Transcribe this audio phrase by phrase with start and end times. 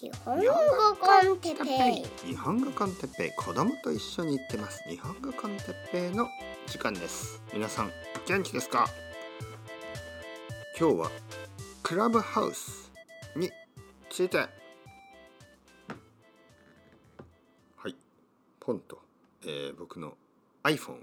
[0.00, 0.42] 日本語
[1.00, 2.28] コンテッペイ。
[2.30, 3.30] 日本語コンテッペイ。
[3.32, 4.80] 子供と一緒に行ってます。
[4.88, 6.28] 日本語コンテッペイの
[6.68, 7.42] 時間です。
[7.52, 7.90] 皆さん
[8.28, 8.86] 元気ですか？
[10.78, 11.10] 今日は
[11.82, 12.92] クラブハウス
[13.34, 13.50] に
[14.08, 14.38] ついて。
[14.38, 14.48] は
[17.88, 17.96] い。
[18.60, 19.00] ポンと、
[19.42, 20.16] えー僕の
[20.62, 20.98] iPhone を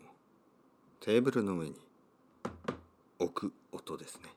[1.02, 1.76] テーブルの上に。
[3.20, 4.30] 置く音ですね。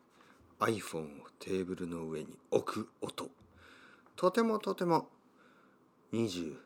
[0.59, 3.29] iPhone をテーブルの上に置く音。
[4.19, 5.07] とてもとても
[6.11, 6.57] 21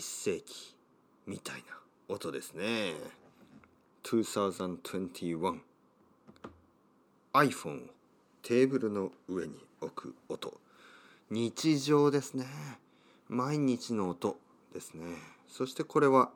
[0.00, 0.74] 世紀
[1.24, 2.94] みたいな音ですね。
[4.02, 5.60] 2021
[7.32, 7.90] iPhone を
[8.42, 10.60] テーブルの上に置く音。
[11.30, 12.44] 日常ですね。
[13.28, 14.36] 毎日の音
[14.74, 15.04] ですね。
[15.46, 16.32] そしてこれは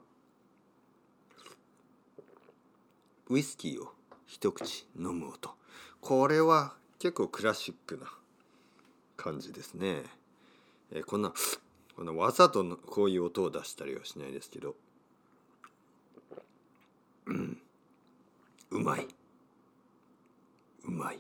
[3.29, 3.89] ウイスキーを
[4.29, 5.51] 一口飲む音。
[6.01, 8.07] これは結構クラシックな
[9.17, 10.05] 感じですね。
[10.95, 11.33] えーこんな
[11.97, 14.75] こんなわざとのこういう音を出したりはしないですけど
[17.27, 17.59] うん。
[18.71, 19.07] うまい。
[20.85, 21.19] うまい。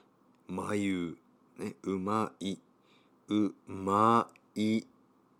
[0.48, 1.16] 眉
[1.58, 2.56] ねうまい。
[3.28, 4.82] うまい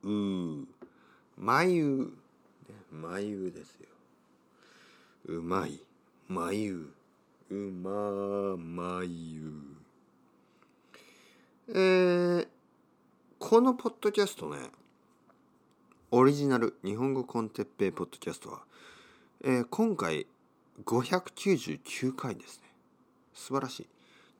[0.03, 0.67] う。
[1.37, 2.09] 眉
[2.91, 3.89] 眉ですよ。
[5.27, 5.81] うまい。
[6.29, 6.89] 眉
[7.51, 7.55] う。
[7.55, 9.53] ま眉
[11.69, 12.54] えー
[13.47, 14.57] このポッドキャストね
[16.11, 18.63] オリジナル日本語コンテッペイポッドキャストは、
[19.45, 20.27] えー今回
[20.83, 22.71] 599回ですね。
[23.35, 23.89] 素晴らしい。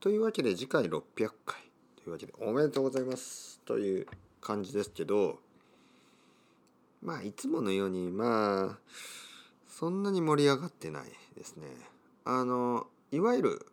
[0.01, 1.03] というわけで次回600
[1.45, 1.61] 回
[1.97, 3.61] というわけでおめでとうございます。
[3.67, 4.07] という
[4.41, 5.39] 感じですけど
[7.03, 8.79] まあいつものようにまあ
[9.69, 11.05] そんなに盛り上がってない
[11.37, 11.67] ですね。
[12.25, 13.67] あのいわゆる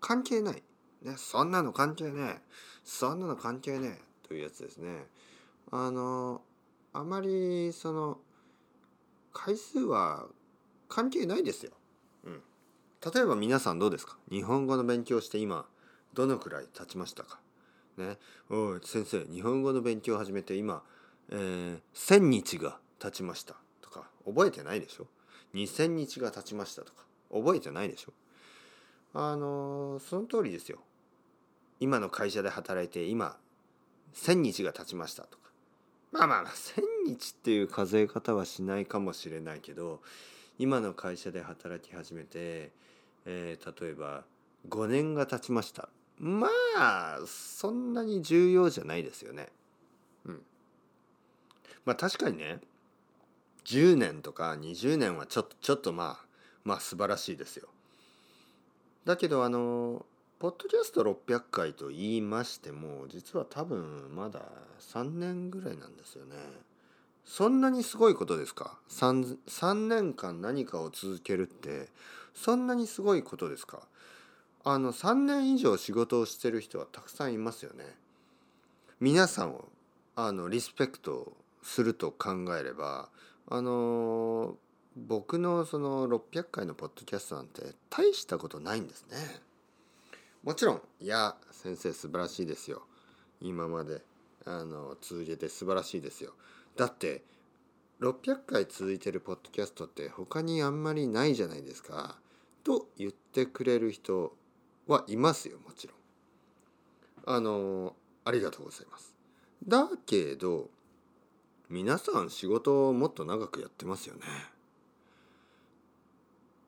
[0.00, 0.62] 関係ない、
[1.02, 2.40] ね、そんなの関係ねえ。
[2.84, 4.13] そんなの関係ねえ。
[4.26, 5.06] というやつですね。
[5.70, 6.42] あの
[6.92, 8.18] あまりその
[9.32, 10.26] 回数は
[10.88, 11.72] 関係ないですよ、
[12.24, 12.42] うん、
[13.12, 14.16] 例えば皆さんどうですか？
[14.30, 15.66] 日本語の勉強して今
[16.12, 17.40] どのくらい経ちましたか？
[17.96, 18.18] ね。
[18.48, 20.82] おい先生日本語の勉強を始めて今、
[21.30, 23.56] えー、1000日が経ちました。
[23.80, 25.06] とか覚えてないでしょ
[25.54, 28.12] ？2000日が経ちましたとか覚えてないでしょ？
[29.14, 30.78] あのその通りですよ。
[31.80, 33.36] 今の会社で働いて今
[34.14, 35.44] 1,000日が経ちましたとか
[36.12, 40.00] まあまあまあ1,000日っていう数え方はしないかもしれないけど
[40.58, 42.70] 今の会社で働き始めて、
[43.26, 44.24] えー例えば
[44.68, 45.88] 5年が経ちました
[46.18, 49.48] まあそんなに重要じゃないですよね。
[50.26, 50.42] うん。
[51.84, 52.60] まあ確かにね
[53.64, 56.26] 10年とか20年はちょっとちょっとまあ
[56.64, 57.68] まあ素晴らしいですよ。
[59.04, 60.06] だけどあの
[60.44, 64.42] ポッドキャスト600回と言いましても実は多分まだ
[64.78, 66.36] 3年ぐらいなんですよね。
[67.24, 71.88] そんなにすごいことですか？3, 3年間何かを続けるって
[72.34, 73.88] そんなにすごいことですか？
[74.64, 77.82] あの3年以上仕事をしてる人はたくさんいますよね。
[79.00, 79.70] 皆さんを
[80.14, 81.32] あのリスペクト
[81.62, 83.08] すると考えれば
[83.48, 84.56] あの
[84.94, 89.16] 僕のその600回のポッドキャストなんて大したことないんですね。
[90.44, 92.82] もちろんいや先生素晴らしいですよ。
[93.40, 94.02] 今まで
[94.44, 96.34] あの続けて素晴らしいですよ。
[96.76, 97.22] だって
[98.00, 102.18] 600回続いてるポッドキャストって他にあんまりないじゃないですか。
[102.62, 104.34] と言ってくれる人
[104.86, 105.96] はいますよもちろん。
[107.26, 109.14] あのありがとうございます。
[109.66, 110.68] だけど
[111.70, 114.20] 皆さん仕事をもっと長くやってますよね。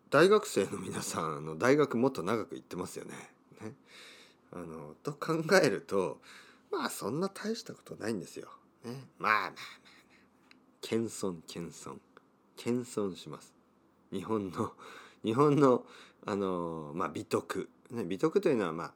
[0.09, 3.36] 大学生の皆さんの大学もっと長く行ってますよね。
[3.61, 3.75] ね
[4.53, 6.21] あのと考えると
[6.71, 8.49] まあそんな大したことないんですよ。
[8.84, 9.87] ね、まあまあまあまあ
[10.81, 11.97] 謙遜謙遜
[12.56, 13.55] 謙遜します。
[14.12, 14.72] 日本の
[15.25, 15.84] 日本の
[16.25, 18.95] あのまあ美徳、ね、美徳というのはまあ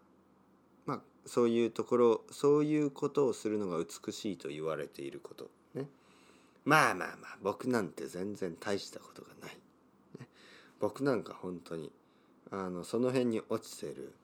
[0.86, 5.88] まあそういうところそういうことをするのが美しいと言われていることね。
[6.64, 9.58] まあまあまあ僕なんて全然大したことがない。
[10.18, 10.28] ね、
[10.78, 11.92] 僕なんか本当に
[12.50, 14.14] あのその辺に落ちてる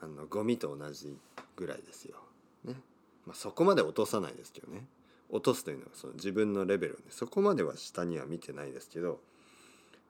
[0.00, 1.16] あのゴミと同じ
[1.56, 2.16] ぐらいですよ。
[2.64, 2.74] ね。
[3.26, 4.86] まあそこまで落とさないですけどね。
[5.30, 9.20] 落とすというのはその自分のレベルをねそこまでは下には見てないですけど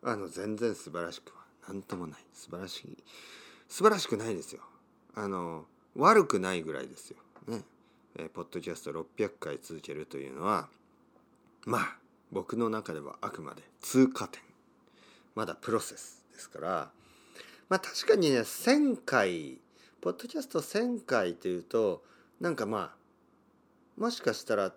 [0.02, 2.96] あの全然素晴らしくは何ともない素晴らしい
[3.68, 4.62] 素晴らしくないですよ。
[5.14, 5.64] あの
[5.96, 7.16] 悪くないぐらいですよ。
[7.46, 7.62] ね。
[8.16, 10.68] えーポッドキャスト600回続けるというのは
[11.66, 11.96] まあ
[12.30, 14.40] 僕の中ではあくまで通過点
[15.34, 16.90] まだプロセスですから
[17.68, 19.58] まあ確かにね1,000回
[20.04, 22.04] ポッドキャスト1,000回というと
[22.38, 24.70] なんかまあもしかしたら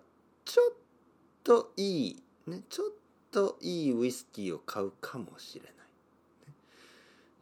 [0.46, 0.74] ちょっ
[1.44, 2.86] といいねちょっ
[3.30, 5.72] といいウイスキーを買うかもしれない。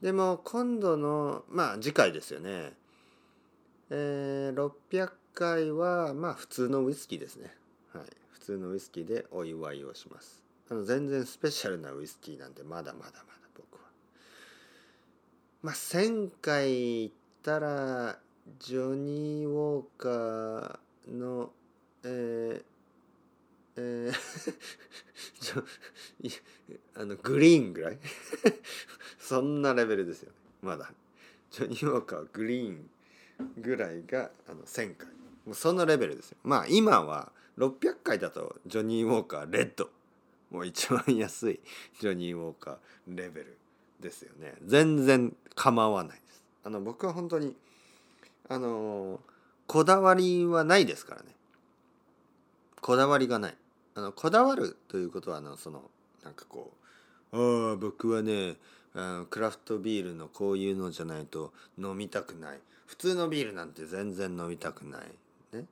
[0.03, 2.73] でも今度のまあ次回ですよね。
[3.91, 7.55] えー、600回はまあ普通のウイスキーですね。
[7.93, 10.43] はい、普通のウイスキーでお祝いをします。
[10.73, 13.23] あの全然スペシャルなウイスキーなんでまだまだまだ
[13.57, 13.83] 僕は。
[15.63, 17.15] まあ1000回行っ
[17.47, 18.19] たら
[18.59, 21.53] ジョニー・ウォーカーの
[22.03, 22.65] えー、
[23.77, 25.65] えー
[27.01, 27.99] あのグリーンぐらい？
[29.21, 30.37] そんなレベルですよね。
[30.61, 30.93] まだ。
[31.53, 32.91] ジョニー・ウォーカーグリーン
[33.59, 35.09] ぐらいがあの1000回。
[35.45, 36.39] もうそのレベルですよ。
[36.43, 39.89] まあ今は600回だとジョニー・ウォーカーレッド。
[40.51, 41.61] もう一番安い
[42.01, 43.57] ジョニー・ウォーカーレベル
[44.01, 44.57] ですよね。
[44.65, 46.23] 全然構わない。
[46.67, 47.55] あの僕は本当に
[48.49, 49.21] あの
[49.69, 51.29] こだわりはないですからね。
[52.81, 53.55] こだわりがない。
[53.95, 55.83] あのこだわるということはあのその
[56.25, 56.73] なんかこ
[57.33, 57.39] う
[57.71, 58.57] 「ああ僕はね
[58.97, 65.57] あクラフトビールのこういうのじゃないと飲みたくない」普通のビールなんて全然飲みたくない。
[65.57, 65.67] ね。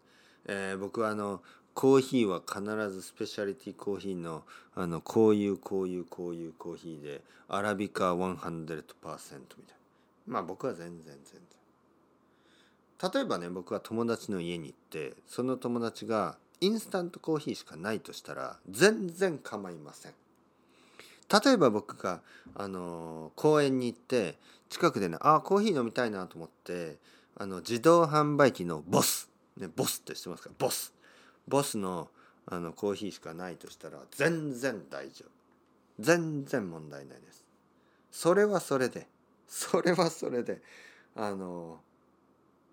[0.47, 1.43] えー、僕はあの
[1.75, 2.63] コーヒーは必
[2.93, 4.45] ずスペシャリティコーヒーの
[4.77, 8.29] あのこういうこういうこういうコーヒーでアラビカ100%
[8.61, 9.84] みたいな。
[10.27, 13.13] まあ僕は全然全然。
[13.13, 20.13] 例えばね僕は友達の家に行ってその友達がインスタントコーヒーしかないとしたら全然構いません。
[21.45, 22.21] 例えば僕が
[22.55, 24.39] あの公園に行って
[24.69, 26.97] 近くでねあコーヒー飲みたいなと思って
[27.37, 30.51] あの自動販売機のボス、ね、ボスって知ってますか？
[30.59, 30.95] ボス。
[31.49, 32.09] ボスの
[32.47, 35.31] あのコーヒーしかないとしたら全然大丈夫。
[35.99, 37.45] 全然問題ないです。
[38.11, 39.09] それはそれで
[39.49, 40.61] それはそれで
[41.15, 41.81] あの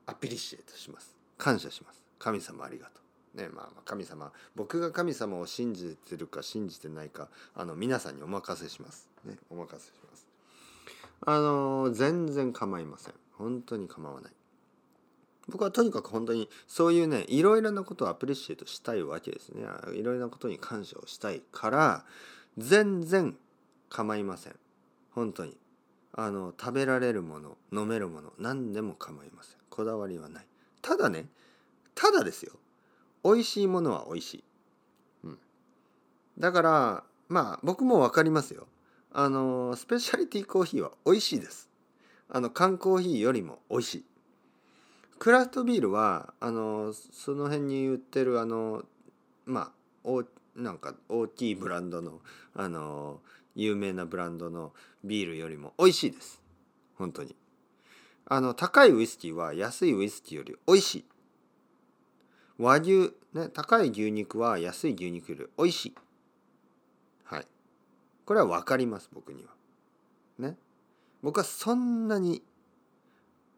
[0.05, 1.15] アピリシエートします。
[1.37, 2.03] 感謝します。
[2.19, 2.91] 神様ありがと
[3.35, 3.37] う。
[3.37, 9.09] ねまあ神様僕が神様を信じてるか信じてないかあの皆さんにお任せします。
[9.25, 10.27] ねお任せします。
[11.25, 13.13] あの全然構いません。
[13.37, 14.31] 本当に構わない。
[15.47, 19.63] 僕はとにかく本当にそういうねいろいろなことをアプリシエートしたいわけですね。
[19.93, 22.05] いろいろなことに感謝をしたいから
[22.57, 23.35] 全然
[23.89, 24.55] 構いません。
[25.11, 25.57] 本当に。
[26.13, 29.57] あの食べられるもの飲めるもの何でも構いません。
[29.69, 30.45] こだわりはない。
[30.81, 31.27] ただね
[31.95, 32.53] ただですよ。
[33.23, 34.43] 美味しいものは美味しい、
[35.25, 35.37] うん、
[36.39, 38.67] だからまあ僕も分かりますよ。
[39.13, 41.69] あのスペシャリティコーヒーは美味しいです。
[42.29, 44.05] あの缶コーヒーよりも美味しい。
[45.19, 48.83] クラフトビールはあのその辺に売ってるあの
[49.45, 49.71] まあ
[50.03, 50.23] お
[50.55, 52.19] なんか大きいブランドの
[52.55, 53.19] あの
[53.55, 56.41] 有名なブランドのビールよりも美味しいです。
[56.95, 57.35] 本当に。
[58.25, 61.05] あの高いウイスキーは安いウイスキーより美味しい。
[62.57, 65.95] 和牛ね高い牛肉は安い牛肉より美味しい。
[67.23, 67.47] はい。
[68.25, 69.49] これは分かります僕には。
[70.39, 70.57] ね。
[71.21, 72.43] 僕はそんなに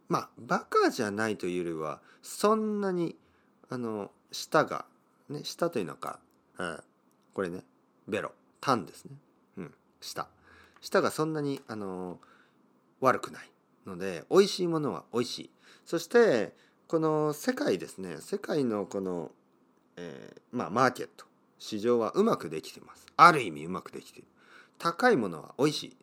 [0.10, 3.16] まあバカじゃないというよりはそんなに
[3.70, 4.86] あの舌が
[5.30, 6.20] ね舌というのか、
[6.58, 6.80] うん、
[7.34, 7.64] これね
[8.08, 8.32] ベロ。
[8.64, 9.18] タンですね。
[10.04, 10.28] 舌。
[10.82, 12.20] 舌がそんなにあの
[13.00, 13.50] 悪くない
[13.86, 15.52] ので美味しいものは美味しい。
[15.86, 16.54] そして
[16.88, 19.32] この世界ですね世界のこの、
[19.98, 21.26] えー、まあマーケット。
[21.60, 23.06] 市場はうまくできてます。
[23.16, 24.28] ある意味うまくできてる。
[24.80, 25.98] 高いものは美味しい。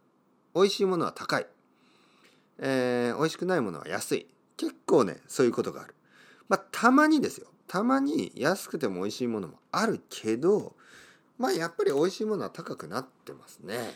[0.55, 1.47] 美味しいものは高い。
[2.59, 4.27] えー、美味しくないものは安い。
[4.57, 5.95] 結構ねそういうことがある。
[6.49, 7.49] まあたまにですよ。
[7.67, 10.75] たまに安くても美味しいものもあるけど
[11.41, 13.95] まあやっぱり美味しいものは高くなってますね。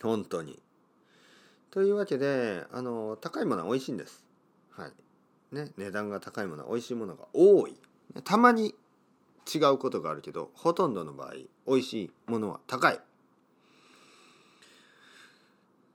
[0.00, 0.60] 本当に。
[1.72, 4.24] というわけであの高いものは美味しいんです。
[4.70, 4.92] はい。
[5.54, 7.76] ね値段が高いものは美味しいものが多い。
[8.22, 8.76] たまに
[9.52, 11.32] 違うことがあるけどほとんどの場合
[11.66, 13.00] 美味しいものは高い。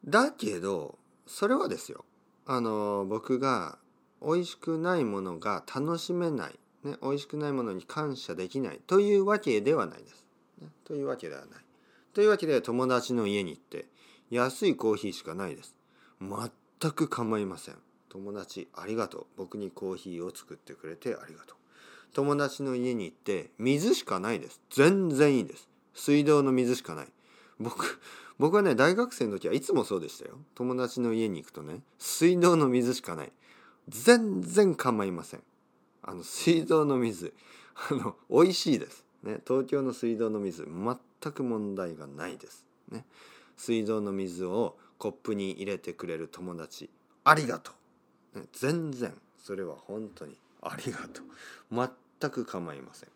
[0.03, 0.97] だけど
[1.27, 2.03] それはですよ。
[2.45, 3.77] あの僕が
[4.21, 10.25] 美味しくないものが楽しめない、ね、美味しくないものに感謝できないというわけではないです。
[10.61, 11.49] ね、というわけではない。
[12.13, 13.85] というわけで友達の家に行って
[14.29, 15.75] 安いコーヒーしかないです。
[16.21, 17.75] 全く構いません。
[18.09, 19.25] 友達ありがとう。
[19.37, 21.57] 僕にコーヒーを作ってくれてありがとう。
[22.13, 24.61] 友達の家に行って水しかないです。
[24.71, 25.69] 全然いいです。
[25.93, 27.07] 水道の水しかない。
[27.59, 27.99] 僕
[28.39, 33.31] 僕はね大学生の時はいつもそうでしたよ友達の家に行くとね水道の水しかない
[33.89, 35.43] 全然構いません
[36.03, 37.33] あの水道の水。
[37.91, 39.05] あの美味しいです。
[39.23, 42.65] ね東京の水道の水全く問題がないです。
[42.89, 43.05] ね。
[43.57, 46.89] 水道の水をコップに入れてくれる友達。
[47.23, 47.71] ありがと
[48.35, 51.89] う、ね、全然それは本当にありがとう。
[52.19, 53.09] 全く構いません。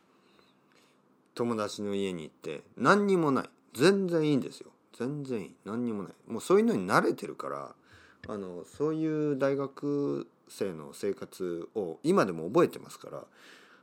[1.35, 3.49] 友達の家に行って何にもない。
[3.73, 4.71] 全然いいんですよ。
[4.97, 5.55] 全然いい。
[5.65, 6.13] 何にもない。
[6.27, 7.75] もうそういうのに慣れてるから
[8.27, 13.23] あのそういう大学生の生活を今でも覚えてますから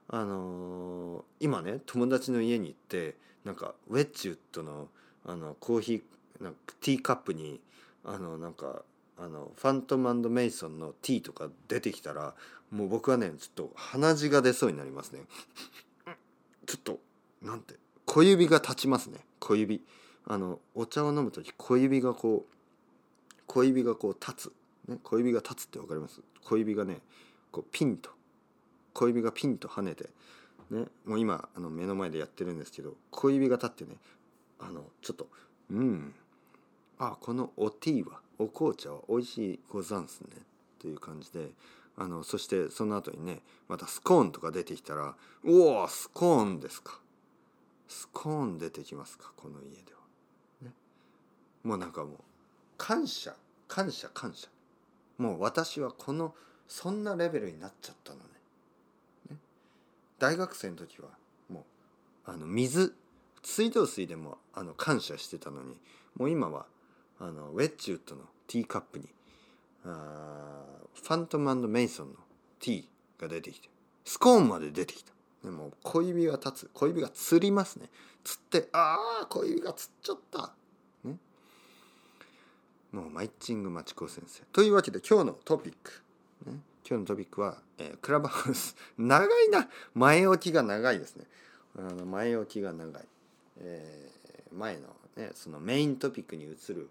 [0.09, 4.89] あの今ね友達の家に行ってなんかウェッジウッドの
[5.25, 7.61] あのコーヒーなんかティーカップに
[8.05, 8.83] あのなんか
[9.19, 12.35] あのファントムメイソンのティーとか出てきたら
[12.71, 15.25] もう僕はねちょっと鼻血が出そうになりますね。
[16.67, 17.01] ちょっと
[17.43, 17.75] なんて
[18.07, 19.25] 小指が立ちますね。
[19.39, 19.85] 小指。
[20.25, 22.55] あのお茶を飲む時小指がこう
[23.47, 24.53] 小指がこう立つ、
[24.91, 26.21] ね、小指が立つって分かります？
[26.45, 26.99] 小指がね
[27.51, 28.11] こうピンと
[28.93, 30.11] 小指がピンと跳ねて、
[30.71, 33.97] ね、もう今あの目の前でやってるんですけど小指が立ってね
[34.59, 35.29] あのちょっと
[35.71, 36.15] うん
[36.99, 40.29] あこのおティーはお紅茶は美味しいござんすね
[40.79, 41.51] という感じで
[41.97, 45.15] あのそしてその後にねまたスコーンとか出てきたら
[45.47, 46.99] 「おおスコーンですか」
[47.89, 49.33] スコーン出てきますか？
[49.37, 50.01] この家では。
[50.63, 50.73] ね、
[51.65, 52.17] もうなんかもう
[52.77, 53.35] 感謝
[53.67, 54.49] 感謝感謝。
[55.21, 56.35] もう私はこの
[56.67, 58.25] そんなレベルになっちゃったのね。
[59.31, 59.37] ね
[60.19, 61.09] 大学生の時は
[61.51, 62.95] もうあの水
[63.43, 65.77] 水道水でもあの感謝してたのに
[66.17, 66.65] もう今は
[67.19, 69.09] あのウェッジウッドのティーカップに
[69.85, 72.15] あファントムメイソンの
[72.59, 73.69] ティーが出てきて
[74.07, 75.13] スコーンまで出てきた。
[75.45, 77.89] でも小指が立つ小指がつりますね
[78.25, 80.53] つってああ小指がつっちゃった
[82.93, 84.43] もうマイチングマチコ先生。
[84.53, 86.03] というわけで今日のトピック、
[86.47, 88.77] ね、今日のトピックは、えー、クラブハウス。
[88.99, 89.69] 長いな。
[89.95, 91.27] 前置きが長いですね。
[91.79, 93.09] あの前置きが長い、
[93.59, 96.91] えー、前のねそのメイントピックに移る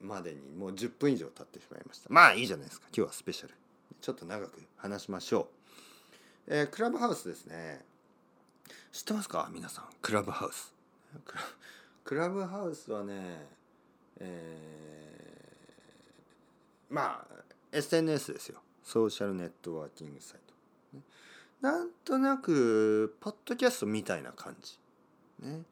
[0.00, 2.06] までにもう10分以上経ってしまいました。
[2.10, 2.88] まあいいじゃないですか。
[2.88, 3.54] 今日はスペシャル。
[4.00, 5.48] ちょっと長く話しましょ
[6.48, 7.84] う、えー、クラブハウスですね。
[8.92, 9.48] 知ってますか？
[9.52, 9.84] 皆さん。
[10.02, 10.74] クラブハウス。
[12.04, 13.46] クラブハウスはね
[14.18, 17.26] えー、まあ
[17.72, 18.60] SNS ですよ。
[18.82, 20.40] ソーシャルネットワーキングサイ
[20.92, 21.02] ト、ね、
[21.60, 24.78] なんとなくポッドキャストみたいな感じ。
[25.46, 25.62] ね。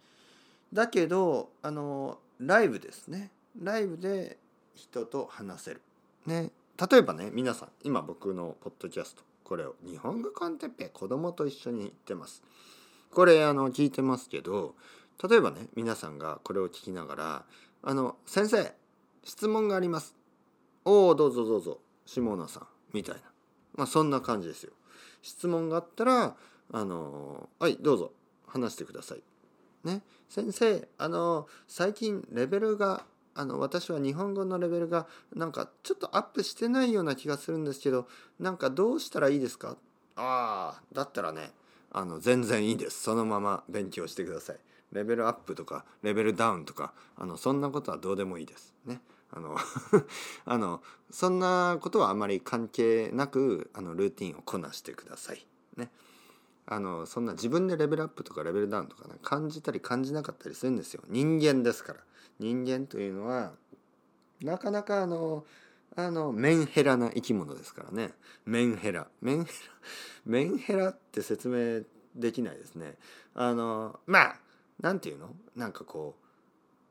[0.73, 3.31] だけどあのライブですね。
[3.61, 4.39] ライブで
[4.75, 5.81] 人と話せる。
[6.27, 6.51] ね、
[6.91, 9.23] 例えばね皆さん今僕のポッドキャスト。
[9.43, 12.43] これを日本語コンテッペ子供と一緒に言ってます。
[13.11, 14.75] これあの聞いてますけど
[15.29, 17.45] 例えばね皆さんがこれを聞きながら
[17.83, 18.75] 「あの先生
[19.25, 20.15] 質問があります」
[20.85, 23.23] 「おおどうぞどうぞ下野さん」みたいな。
[23.75, 24.73] まあそんな感じですよ。
[25.23, 26.37] 質問があったら
[26.73, 28.13] 「あのはいどうぞ
[28.47, 29.23] 話してください」
[29.85, 30.03] ね。
[30.29, 38.09] 先生あの最近レベルがあの私は日本語のレベルがなんかちょっとアップしてないような気がするんですけど
[38.41, 39.77] なんかどうしたらいいですか？
[40.17, 41.53] ああだったらね
[41.93, 43.03] あの全然いいです。
[43.03, 44.59] そのまま勉強してください。
[44.93, 48.75] レベルアップとかレベルダウンとかあのそんなことはどうでもいいです。
[48.87, 49.01] ね。
[49.31, 49.57] あの
[50.47, 55.47] あのそんなことはあまり関係なくあのルーティンをこなしてください。
[55.77, 55.91] ね。
[56.67, 61.03] あのそんな自分でレベルアップとかレベルダウンとかね感じたり感じなかったりするんですよ。
[61.09, 62.01] 人間ですから。
[62.39, 63.53] 人間というのは
[64.43, 65.45] なかなかあの
[65.97, 68.13] あのメンヘラな生き物ですからね。
[68.47, 69.09] メンヘラ。
[69.21, 69.53] メンヘラ。
[70.25, 72.95] メンヘラって説明できないですね。
[73.35, 74.37] あのまあ
[74.81, 75.35] なんていうの？
[75.57, 76.17] なんかこ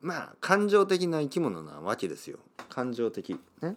[0.03, 2.39] うまあ感情的な生き物なわけですよ
[2.69, 3.75] 感情的ね？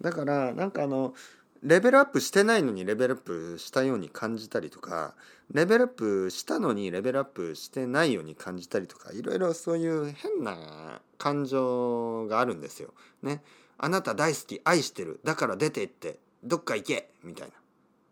[0.00, 1.14] だからなんかあの
[1.62, 5.14] レベルアップしてないのにレベルアップしたように感じたりとか
[5.52, 12.94] レベルアップしたのにレベルアップしてないように感じたりとかいろいろそういう変な感情があるんですよ。
[13.22, 13.42] ね？
[13.76, 17.54] あなた大好き愛してるだから出て行ってどっか行けみたいな。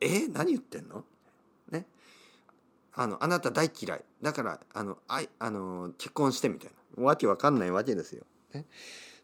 [0.00, 0.26] え？
[0.26, 1.04] 何言ってんの？
[2.96, 4.04] あのあなた大嫌い。
[4.22, 7.04] だからあの愛あの結婚してみたいな。
[7.04, 8.24] わけわかんないわけですよ。
[8.54, 8.64] ね。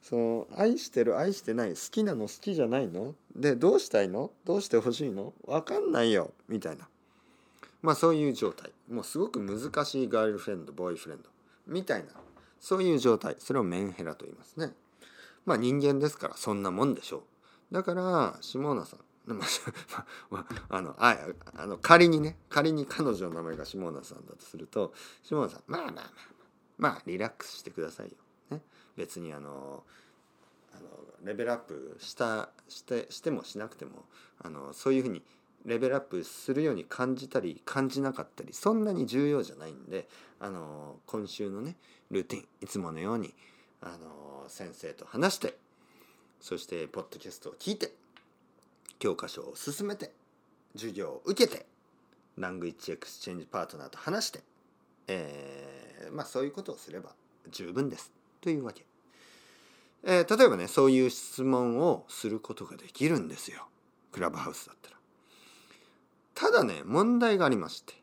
[0.02, 3.14] その愛してる愛してない好きなの好きじゃないの？
[3.35, 4.31] でどうしたいの？
[4.45, 5.33] どうしてほしいの？
[5.47, 6.33] 分かんないよ。
[6.49, 6.87] みたいな。
[7.81, 8.73] まあそういう状態。
[8.91, 11.31] もうすごく難しいガールフレンドボーイフレンド。
[11.67, 12.09] みたいな。
[12.61, 13.37] そういう状態。
[13.38, 14.73] それをメンヘラと言いますね。
[15.47, 17.25] まあ人間ですからそんなもんでしょ
[17.71, 17.75] う。
[17.75, 19.00] だから下野さん。
[20.69, 21.17] あ、のあ
[21.55, 26.11] あの仮にね仮に彼女の名前が下野さんだとすると下野さんまあまあまあ
[26.79, 28.17] まあリラックスしてくださいよ。
[28.50, 28.62] ね。
[28.97, 29.85] 別にあの
[30.73, 30.88] あの
[31.23, 34.05] レベルアップしたしてしてもしなくても
[34.41, 35.23] あのそういうふうに
[35.64, 40.09] レベルアップするように感じたり感じなかったりそんなに重要じゃないんで
[40.41, 41.76] あの今週のね
[42.11, 43.33] ルーティンいつものように
[43.81, 45.57] あの先生と話して
[46.41, 47.93] そしてポッドキャストを聞いて
[49.03, 50.13] 教科書を進めて
[50.77, 51.67] 授業を受けて
[52.39, 54.45] language exchange partner と話して、
[55.09, 57.11] えーまあそういうことをすれば
[57.51, 58.13] 十分です。
[58.41, 58.85] というわけ、
[60.05, 63.67] えー例えばねそういう質問をすることができるんですよ。
[64.13, 64.97] クラブハウスだったら。
[66.35, 67.95] ただね問題がありまして、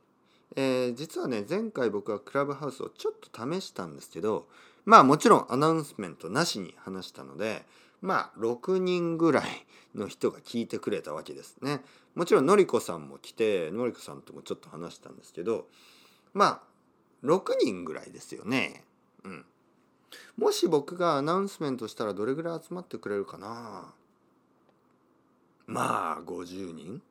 [0.58, 4.50] えー実はね前回僕はクラブハウスをちょっと試したんですけど
[4.84, 7.66] まあもちろん announcement なしに話したので
[8.02, 9.46] まあ6人ぐらい
[9.96, 11.82] の人が聞いてくれたわけですね。
[12.16, 15.68] もちろんのりこさんも来てのりこさんともちょっと話したんですけど
[16.34, 16.62] まあ
[17.26, 18.84] 6人ぐらいですよね。
[19.24, 19.46] うん。
[20.38, 23.94] もし僕がアナウンスメントしたらどれぐらい集まってくれるかな
[25.68, 27.02] まあ50人？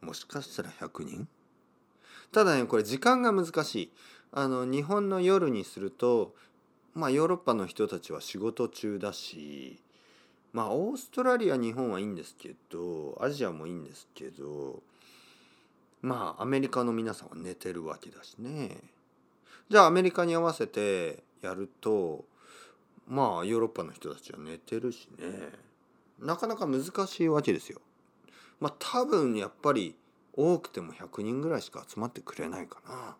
[0.00, 1.28] もしかしたら100人？
[2.32, 3.92] ただねこれ時間が難しい。
[4.32, 6.34] あの日本の夜にすると
[6.94, 9.82] まあヨーロッパの人たちは仕事中だし
[10.52, 14.82] まあオーストラリア日本はいいんですけどアジアもいいんですけど
[16.02, 18.76] まあアメリカの皆さんは寝てるわけだしね
[19.68, 22.24] じゃあアメリカに合わせてやると
[23.06, 25.26] まあヨーロッパの人たちは寝てるしね
[26.20, 27.80] なかなか難しいわけですよ。
[28.60, 29.96] まあ多分やっぱり
[30.34, 33.16] 多くても100人ぐらいしか集まってくれないかな。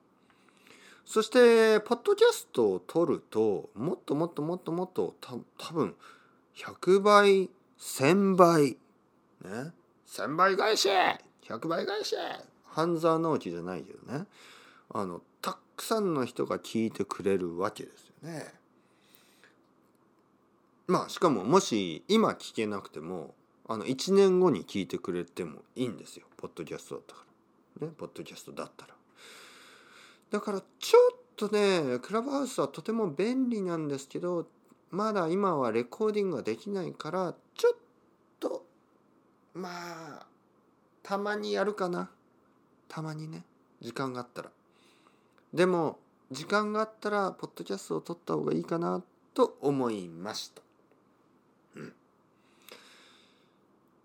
[1.04, 5.96] そしてポッドキャストを撮るともっともっともっともっと多分
[6.56, 8.76] 100倍1000倍。
[9.42, 9.72] ね。
[10.06, 10.88] 1000倍返し。
[11.46, 12.14] 100倍返し。
[12.64, 14.26] 半沢直樹じゃないけどね。
[14.92, 18.54] あのたくさんの人が聞いてくれるわけですよね。
[20.86, 23.34] まあしかももし今聞けなくても
[23.66, 26.26] あの1年後に聞いてくれてもいいんですよ。
[26.36, 27.24] ポッドキャストだったか
[27.80, 27.86] ら。
[27.86, 27.92] ね。
[27.96, 28.94] ポッドキャストだったら。
[30.30, 34.46] だからちょっとねクラブハウスはとても便利なんですけど
[34.90, 37.78] まだ今はレコーディングができないからちょっ
[38.40, 38.64] と
[39.54, 39.68] ま
[40.20, 40.26] あ
[41.02, 42.10] たまにやるかな。
[42.88, 43.44] たまにね
[43.80, 44.50] 時間があったら。
[45.54, 45.98] でも
[46.30, 49.02] 時間があったらポッドキャストを撮った方がいいかな
[49.34, 50.62] と思いました、
[51.74, 51.92] うん、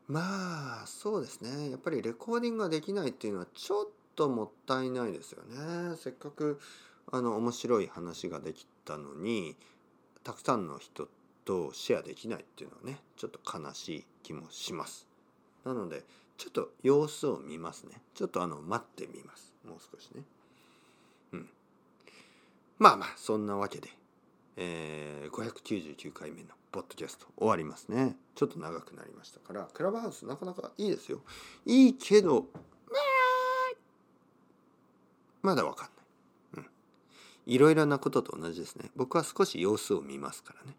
[0.07, 1.69] まあそうですね。
[1.69, 5.95] やっぱりレコーディングができないっていうのはちょっともったいないですよね。
[5.97, 6.59] せっかく
[7.11, 9.55] あの面白い話ができたのに
[10.25, 11.07] たくさんの人
[11.45, 15.07] とシェアできないっていうのはねちょっと悲しい気もします。
[15.63, 16.03] なので
[16.37, 18.01] ちょっと様子を見ますね。
[18.15, 19.53] ちょっとあの待ってみます。
[19.65, 20.23] もう少しね。
[21.33, 21.49] うん。
[22.79, 23.89] まあまあそんなわけで、
[24.57, 28.15] えー、599回目のポッドキャスト終わりますね。
[28.33, 31.21] ちょっと長くなりましたからクラブハウスなかなかいいですよ。
[31.67, 32.47] いいけど
[35.43, 35.94] まだわかんない。
[37.45, 38.91] いろいろなことと同じですね。
[38.95, 40.75] 僕は少し様子を見ますからね。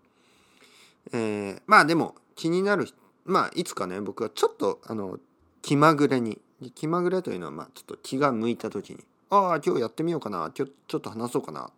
[1.12, 2.88] えー、まあでも気になる
[3.24, 5.18] まあいつかね僕はちょっとあの
[5.62, 6.40] 気まぐれに
[6.74, 11.70] 気まぐれというのはまあちょっと気が向いた時にああ今日やってみようかな今日ちょっと話そうかな。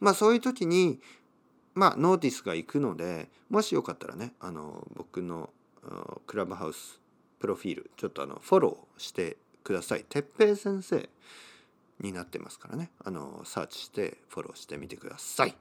[0.00, 1.00] まあそういう時に
[1.74, 5.50] まあノーティスが行くのでもしよかったらねあの僕の
[6.26, 7.00] クラブハウス
[7.38, 10.04] プロフィールちょっとあのフォローしてください。
[10.08, 11.08] 哲平先生
[12.00, 12.90] になってますからね。
[13.04, 15.54] あのサーチしてフォローしてみてください。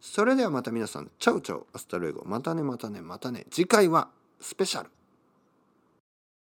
[0.00, 2.22] それではまた皆さん ciao ciao hasta luego。
[2.26, 3.46] またねまたねまたね。
[3.50, 4.08] 次回は
[4.40, 4.90] スペシャル。